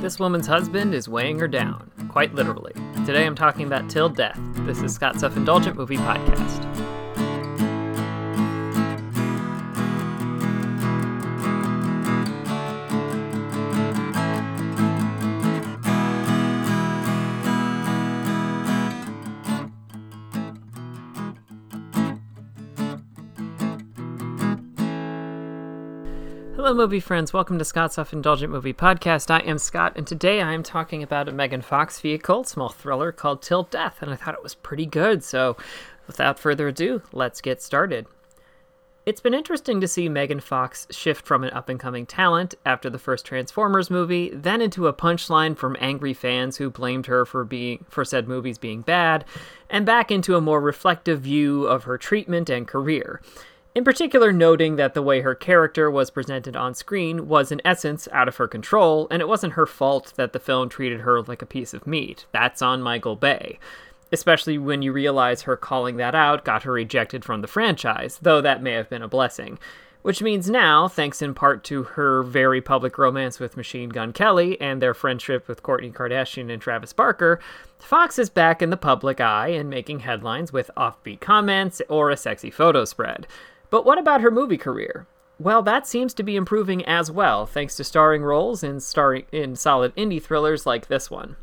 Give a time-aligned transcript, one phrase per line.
[0.00, 2.72] This woman's husband is weighing her down, quite literally.
[3.04, 4.38] Today I'm talking about Till Death.
[4.58, 6.67] This is Scott's Self Indulgent Movie Podcast.
[26.58, 27.32] Hello, movie friends.
[27.32, 29.30] Welcome to Scott's Self Indulgent Movie Podcast.
[29.30, 33.12] I am Scott, and today I am talking about a Megan Fox vehicle, small thriller
[33.12, 35.22] called Till Death, and I thought it was pretty good.
[35.22, 35.56] So,
[36.08, 38.06] without further ado, let's get started.
[39.06, 42.90] It's been interesting to see Megan Fox shift from an up and coming talent after
[42.90, 47.44] the first Transformers movie, then into a punchline from angry fans who blamed her for
[47.44, 49.24] being for said movies being bad,
[49.70, 53.20] and back into a more reflective view of her treatment and career
[53.74, 58.08] in particular noting that the way her character was presented on screen was in essence
[58.12, 61.42] out of her control, and it wasn't her fault that the film treated her like
[61.42, 62.26] a piece of meat.
[62.32, 63.58] That's on Michael Bay.
[64.10, 68.40] Especially when you realize her calling that out got her ejected from the franchise, though
[68.40, 69.58] that may have been a blessing.
[70.02, 74.58] Which means now, thanks in part to her very public romance with Machine Gun Kelly
[74.60, 77.40] and their friendship with Kourtney Kardashian and Travis Barker,
[77.78, 82.16] Fox is back in the public eye and making headlines with offbeat comments or a
[82.16, 83.26] sexy photo spread.
[83.70, 85.06] But what about her movie career?
[85.38, 89.54] Well, that seems to be improving as well, thanks to starring roles in starring in
[89.54, 91.36] solid indie thrillers like this one.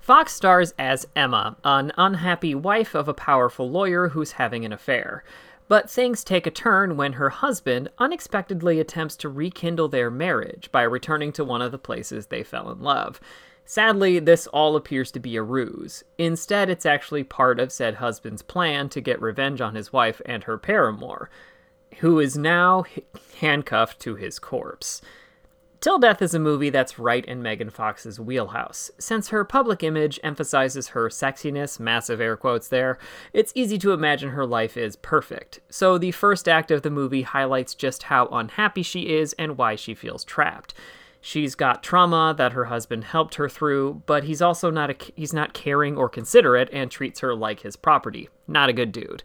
[0.00, 5.24] Fox stars as Emma, an unhappy wife of a powerful lawyer who's having an affair.
[5.68, 10.82] But things take a turn when her husband unexpectedly attempts to rekindle their marriage by
[10.82, 13.20] returning to one of the places they fell in love.
[13.70, 16.02] Sadly, this all appears to be a ruse.
[16.18, 20.42] Instead, it's actually part of said husband's plan to get revenge on his wife and
[20.42, 21.30] her paramour,
[21.98, 22.82] who is now
[23.38, 25.00] handcuffed to his corpse.
[25.80, 28.90] Till Death is a movie that's right in Megan Fox's wheelhouse.
[28.98, 32.98] Since her public image emphasizes her sexiness, massive air quotes there,
[33.32, 35.60] it's easy to imagine her life is perfect.
[35.70, 39.76] So the first act of the movie highlights just how unhappy she is and why
[39.76, 40.74] she feels trapped.
[41.20, 45.34] She's got trauma that her husband helped her through, but he's also not a, he's
[45.34, 48.28] not caring or considerate and treats her like his property.
[48.48, 49.22] Not a good dude.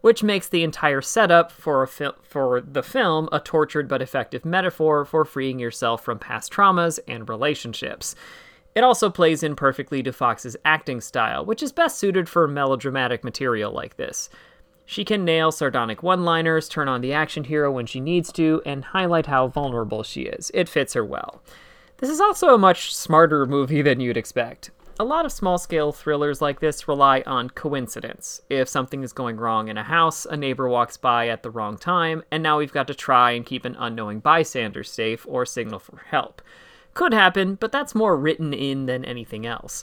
[0.00, 5.04] Which makes the entire setup for fil- for the film a tortured but effective metaphor
[5.04, 8.14] for freeing yourself from past traumas and relationships.
[8.74, 13.22] It also plays in perfectly to Fox's acting style, which is best suited for melodramatic
[13.22, 14.28] material like this.
[14.86, 18.60] She can nail sardonic one liners, turn on the action hero when she needs to,
[18.66, 20.50] and highlight how vulnerable she is.
[20.54, 21.42] It fits her well.
[21.98, 24.70] This is also a much smarter movie than you'd expect.
[25.00, 28.42] A lot of small scale thrillers like this rely on coincidence.
[28.48, 31.78] If something is going wrong in a house, a neighbor walks by at the wrong
[31.78, 35.80] time, and now we've got to try and keep an unknowing bystander safe or signal
[35.80, 36.40] for help.
[36.92, 39.82] Could happen, but that's more written in than anything else.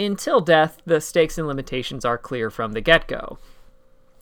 [0.00, 3.38] Until death, the stakes and limitations are clear from the get go.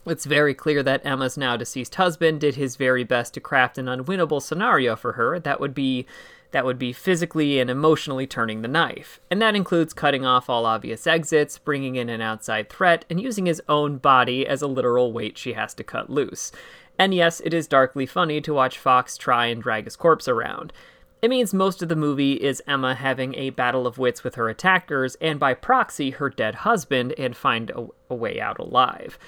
[0.09, 3.87] It's very clear that Emma's now deceased husband did his very best to craft an
[3.87, 6.07] unwinnable scenario for her that would be
[6.51, 9.21] that would be physically and emotionally turning the knife.
[9.31, 13.45] And that includes cutting off all obvious exits, bringing in an outside threat, and using
[13.45, 16.51] his own body as a literal weight she has to cut loose.
[16.99, 20.73] And yes, it is darkly funny to watch Fox try and drag his corpse around.
[21.21, 24.49] It means most of the movie is Emma having a battle of wits with her
[24.49, 29.19] attackers, and by proxy, her dead husband, and find a, a way out alive.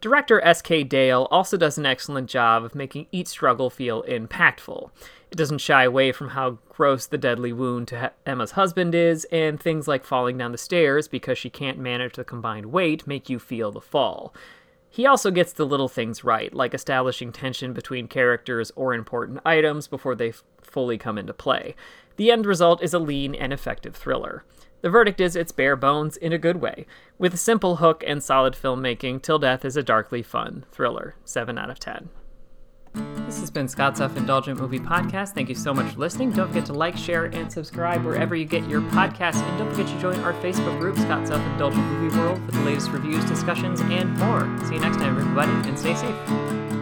[0.00, 0.84] Director S.K.
[0.84, 4.90] Dale also does an excellent job of making each struggle feel impactful.
[5.30, 9.60] It doesn't shy away from how gross the deadly wound to Emma's husband is, and
[9.60, 13.40] things like falling down the stairs because she can't manage the combined weight make you
[13.40, 14.32] feel the fall.
[14.88, 19.88] He also gets the little things right, like establishing tension between characters or important items
[19.88, 21.74] before they f- fully come into play.
[22.16, 24.44] The end result is a lean and effective thriller.
[24.80, 26.86] The verdict is it's bare bones in a good way.
[27.18, 31.16] With a simple hook and solid filmmaking, Till Death is a darkly fun thriller.
[31.24, 32.10] 7 out of 10.
[33.26, 35.34] This has been Scott's Self Indulgent Movie Podcast.
[35.34, 36.30] Thank you so much for listening.
[36.30, 39.42] Don't forget to like, share, and subscribe wherever you get your podcasts.
[39.42, 42.62] And don't forget to join our Facebook group, Scott's Self Indulgent Movie World, for the
[42.62, 44.40] latest reviews, discussions, and more.
[44.64, 46.77] See you next time, everybody, and stay safe.